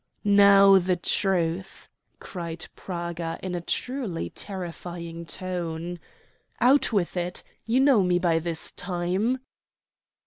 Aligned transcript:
"Now 0.23 0.79
the 0.79 0.95
truth!" 0.95 1.87
cried 2.19 2.65
Praga 2.75 3.39
in 3.43 3.53
a 3.53 3.61
truly 3.61 4.31
terrifying 4.31 5.27
tone. 5.27 5.99
"Out 6.59 6.91
with 6.91 7.15
it. 7.15 7.43
You 7.67 7.81
know 7.81 8.01
me 8.01 8.17
by 8.17 8.39
this 8.39 8.71
time." 8.71 9.41